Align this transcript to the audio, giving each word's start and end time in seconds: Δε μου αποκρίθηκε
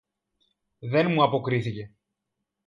Δε 0.79 1.03
μου 1.07 1.23
αποκρίθηκε 1.23 1.91